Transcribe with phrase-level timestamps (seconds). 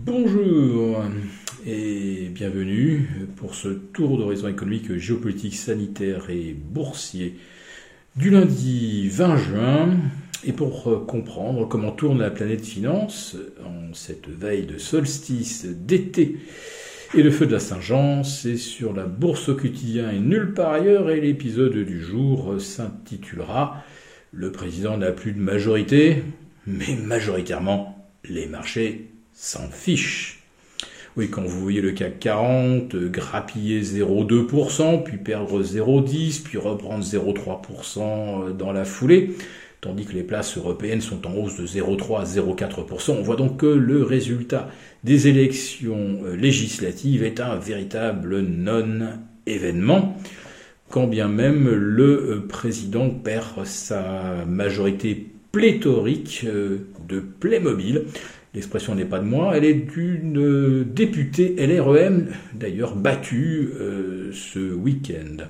[0.00, 1.02] Bonjour
[1.66, 7.36] et bienvenue pour ce tour d'horizon économique, géopolitique, sanitaire et boursier
[8.16, 9.88] du lundi 20 juin.
[10.44, 16.38] Et pour comprendre comment tourne la planète finance en cette veille de solstice d'été
[17.14, 20.74] et le feu de la Saint-Jean, c'est sur la bourse au quotidien et nulle part
[20.74, 21.10] ailleurs.
[21.10, 23.82] Et l'épisode du jour s'intitulera
[24.30, 26.22] Le président n'a plus de majorité,
[26.66, 30.40] mais majoritairement les marchés s'en fichent.
[31.16, 38.56] Oui, quand vous voyez le CAC 40 grappiller 0,2%, puis perdre 0,10%, puis reprendre 0,3%
[38.56, 39.30] dans la foulée,
[39.80, 43.58] tandis que les places européennes sont en hausse de 0,3 à 0,4%, on voit donc
[43.58, 44.68] que le résultat
[45.04, 50.16] des élections législatives est un véritable non-événement,
[50.90, 58.04] quand bien même le président perd sa majorité pléthorique de Playmobil.
[58.58, 65.44] L'expression n'est pas de moi, elle est d'une députée LREM, d'ailleurs battue euh, ce week-end.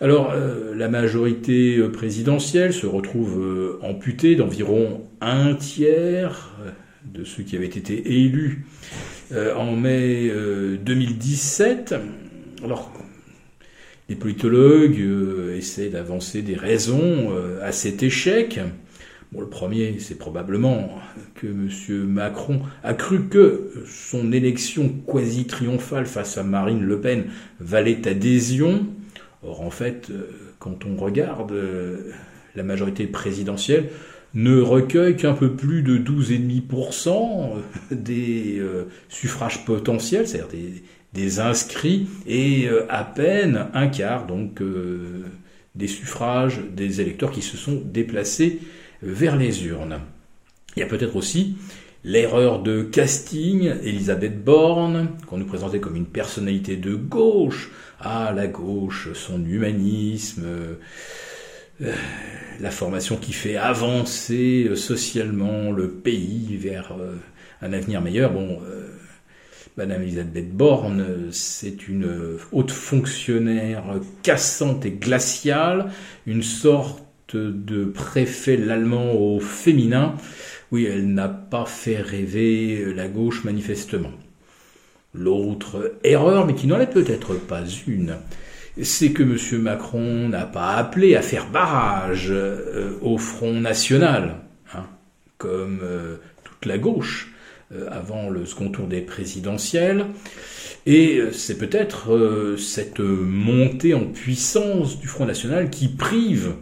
[0.00, 6.56] Alors, euh, la majorité présidentielle se retrouve euh, amputée d'environ un tiers
[7.04, 8.64] de ceux qui avaient été élus
[9.34, 10.30] en mai
[10.84, 11.96] 2017.
[12.62, 12.92] Alors,
[14.08, 15.04] les politologues
[15.56, 18.60] essaient d'avancer des raisons à cet échec
[19.40, 20.90] le premier, c'est probablement
[21.34, 21.68] que M.
[22.06, 27.24] Macron a cru que son élection quasi triomphale face à Marine Le Pen
[27.60, 28.86] valait adhésion.
[29.42, 32.12] Or, en fait, euh, quand on regarde euh,
[32.54, 33.90] la majorité présidentielle,
[34.34, 38.62] ne recueille qu'un peu plus de 12,5% euh, des
[39.08, 40.48] suffrages potentiels, c'est-à-dire
[41.12, 44.60] des, inscrits, et à peine un quart donc
[45.76, 48.58] des suffrages des électeurs qui se sont déplacés
[49.04, 50.00] vers les urnes.
[50.76, 51.56] Il y a peut-être aussi
[52.04, 57.70] l'erreur de casting, Elisabeth Borne, qu'on nous présentait comme une personnalité de gauche.
[58.00, 60.44] Ah, la gauche, son humanisme,
[61.80, 61.94] euh,
[62.60, 67.14] la formation qui fait avancer socialement le pays vers euh,
[67.62, 68.32] un avenir meilleur.
[68.32, 68.88] Bon, euh,
[69.76, 73.82] Madame Elisabeth Borne, c'est une haute fonctionnaire
[74.22, 75.90] cassante et glaciale,
[76.26, 77.03] une sorte
[77.34, 80.14] de préfet l'allemand au féminin,
[80.72, 84.12] oui, elle n'a pas fait rêver la gauche manifestement.
[85.14, 88.16] L'autre erreur, mais qui n'en est peut-être pas une,
[88.82, 89.62] c'est que M.
[89.62, 94.36] Macron n'a pas appelé à faire barrage euh, au Front National,
[94.74, 94.86] hein,
[95.38, 97.32] comme euh, toute la gauche
[97.72, 100.06] euh, avant le second tour des présidentielles.
[100.86, 106.56] Et c'est peut-être cette montée en puissance du Front National qui prive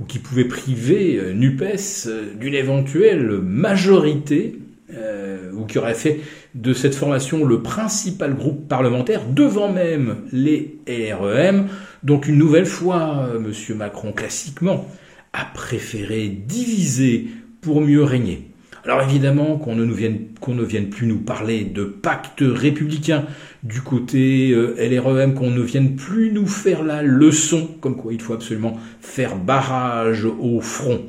[0.00, 4.58] ou qui pouvait priver euh, NUPES euh, d'une éventuelle majorité,
[4.94, 6.20] euh, ou qui aurait fait
[6.54, 11.68] de cette formation le principal groupe parlementaire devant même les LREM.
[12.02, 13.52] Donc une nouvelle fois, M.
[13.76, 14.86] Macron, classiquement,
[15.32, 17.26] a préféré diviser
[17.60, 18.47] pour mieux régner.
[18.88, 23.26] Alors évidemment qu'on ne, vienne, vienne plus nous parler de pacte républicain
[23.62, 28.22] du côté euh, LREM, qu'on ne vienne plus nous faire la leçon, comme quoi il
[28.22, 31.04] faut absolument faire barrage au front,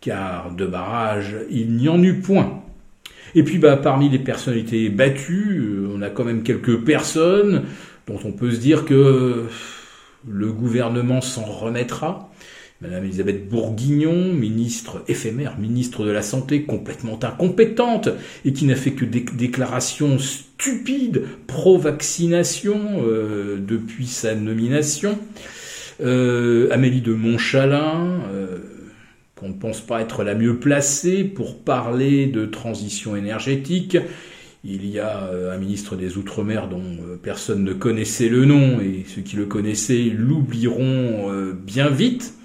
[0.00, 2.62] car de barrage il n'y en eut point.
[3.34, 7.64] Et puis bah, parmi les personnalités battues, euh, on a quand même quelques personnes
[8.06, 9.46] dont on peut se dire que
[10.24, 12.30] le gouvernement s'en remettra.
[12.80, 18.08] Madame Elisabeth Bourguignon, ministre éphémère, ministre de la Santé, complètement incompétente,
[18.44, 25.18] et qui n'a fait que des déclarations stupides pro-vaccination euh, depuis sa nomination.
[26.00, 28.58] Euh, Amélie de Montchalin, euh,
[29.34, 33.98] qu'on ne pense pas être la mieux placée pour parler de transition énergétique.
[34.62, 39.22] Il y a un ministre des Outre-mer dont personne ne connaissait le nom, et ceux
[39.22, 42.37] qui le connaissaient l'oublieront bien vite.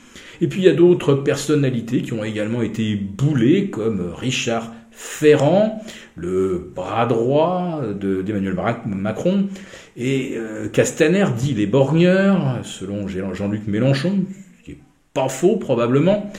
[0.44, 5.82] Et puis il y a d'autres personnalités qui ont également été boulées, comme Richard Ferrand,
[6.18, 8.54] le bras droit d'Emmanuel
[8.86, 9.48] Macron,
[9.96, 14.26] et euh, Castaner dit les borgneurs, selon Jean-Luc Mélenchon,
[14.60, 14.84] ce qui n'est
[15.14, 16.30] pas faux probablement.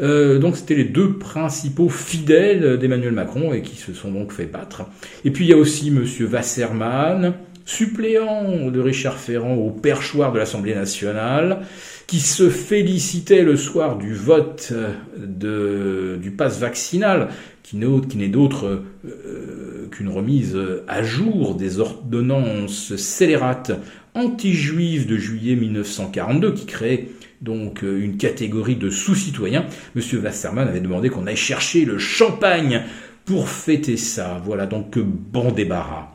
[0.00, 4.46] Euh, donc c'était les deux principaux fidèles d'Emmanuel Macron et qui se sont donc fait
[4.46, 4.84] battre.
[5.24, 7.34] Et puis il y a aussi Monsieur Wasserman,
[7.64, 11.60] suppléant de Richard Ferrand au perchoir de l'Assemblée nationale,
[12.06, 14.72] qui se félicitait le soir du vote
[15.16, 17.28] de, du pass vaccinal,
[17.62, 23.72] qui n'est d'autre euh, qu'une remise à jour des ordonnances scélérates
[24.14, 27.08] anti-juives de juillet 1942, qui créait
[27.40, 29.66] donc une catégorie de sous-citoyens.
[29.94, 32.82] Monsieur Wasserman avait demandé qu'on aille chercher le champagne
[33.24, 34.40] pour fêter ça.
[34.44, 36.11] Voilà donc bon débarras.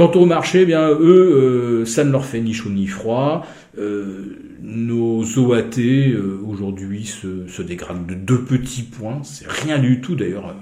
[0.00, 3.44] Quant au marché, eh bien eux, euh, ça ne leur fait ni chaud ni froid.
[3.76, 9.20] Euh, nos OAT euh, aujourd'hui se, se, dégradent de deux petits points.
[9.24, 10.56] C'est rien du tout d'ailleurs.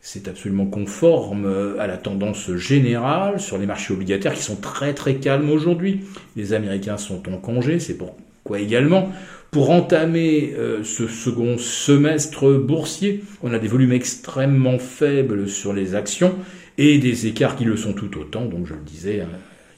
[0.00, 5.16] C'est absolument conforme à la tendance générale sur les marchés obligataires qui sont très très
[5.16, 6.02] calmes aujourd'hui.
[6.36, 9.10] Les Américains sont en congé, c'est pourquoi également?
[9.50, 10.54] Pour entamer
[10.84, 16.36] ce second semestre boursier, on a des volumes extrêmement faibles sur les actions
[16.78, 18.46] et des écarts qui le sont tout autant.
[18.46, 19.28] Donc je le disais hein,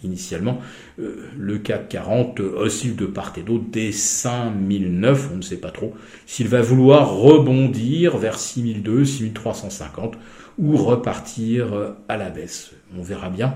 [0.05, 0.61] initialement,
[1.01, 5.71] euh, le CAC 40 oscille de part et d'autre des 5009, on ne sait pas
[5.71, 5.95] trop
[6.27, 10.17] s'il va vouloir rebondir vers 6002, 6350
[10.59, 12.73] ou repartir à la baisse.
[12.97, 13.55] On verra bien.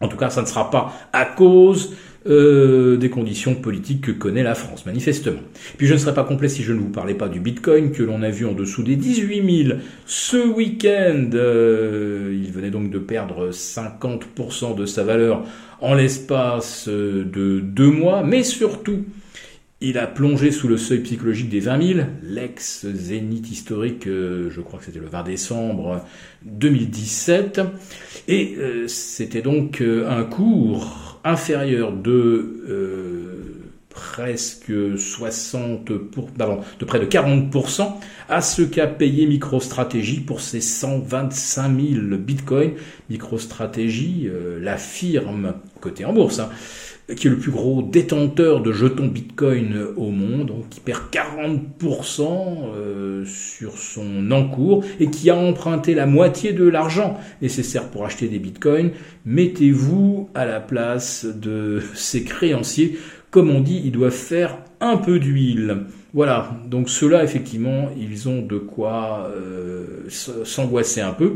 [0.00, 1.94] En tout cas, ça ne sera pas à cause
[2.26, 5.40] euh, des conditions politiques que connaît la France, manifestement.
[5.78, 8.02] Puis je ne serais pas complet si je ne vous parlais pas du Bitcoin que
[8.02, 11.30] l'on a vu en dessous des 18 000 ce week-end.
[11.32, 15.44] Euh, il venait donc de perdre 50% de sa valeur
[15.80, 19.06] en l'espace euh, de deux mois, mais surtout,
[19.80, 24.84] il a plongé sous le seuil psychologique des 20 000, l'ex-zénith historique, je crois que
[24.84, 26.04] c'était le 20 décembre
[26.44, 27.62] 2017.
[28.28, 28.58] Et
[28.88, 33.56] c'était donc un cours inférieur de
[33.90, 37.88] presque 60, pour, pardon, de près de 40%
[38.28, 42.72] à ce qu'a payé MicroStrategy pour ses 125 000 bitcoins.
[43.10, 44.30] MicroStrategy,
[44.60, 46.50] la firme cotée en bourse, hein,
[47.16, 52.22] qui est le plus gros détenteur de jetons Bitcoin au monde, qui perd 40%
[52.74, 58.28] euh, sur son encours et qui a emprunté la moitié de l'argent nécessaire pour acheter
[58.28, 58.90] des Bitcoins.
[59.24, 62.98] Mettez-vous à la place de ces créanciers.
[63.30, 65.84] Comme on dit, ils doivent faire un peu d'huile.
[66.12, 71.34] Voilà, donc ceux-là, effectivement, ils ont de quoi euh, s'angoisser un peu,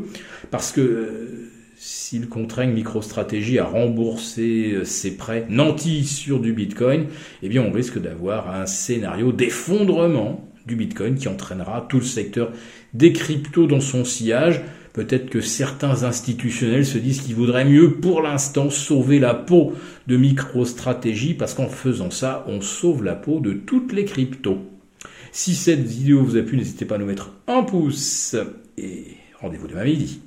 [0.50, 1.53] parce que
[1.87, 7.09] s'ils contraignent MicroStratégie à rembourser euh, ses prêts nantis sur du Bitcoin,
[7.43, 12.53] eh bien on risque d'avoir un scénario d'effondrement du Bitcoin qui entraînera tout le secteur
[12.95, 14.63] des cryptos dans son sillage.
[14.95, 19.75] Peut-être que certains institutionnels se disent qu'il vaudrait mieux pour l'instant sauver la peau
[20.07, 24.59] de MicroStratégie parce qu'en faisant ça, on sauve la peau de toutes les cryptos.
[25.33, 28.37] Si cette vidéo vous a plu, n'hésitez pas à nous mettre un pouce
[28.79, 29.05] et
[29.39, 30.23] rendez-vous demain midi.